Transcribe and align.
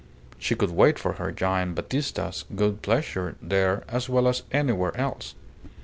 She 0.39 0.55
could 0.55 0.71
wait 0.71 0.97
for 0.97 1.13
her 1.21 1.31
Gian' 1.31 1.75
Battista's 1.75 2.45
good 2.55 2.81
pleasure 2.81 3.35
there 3.39 3.83
as 3.87 4.09
well 4.09 4.27
as 4.27 4.41
anywhere 4.51 4.97
else. 4.97 5.35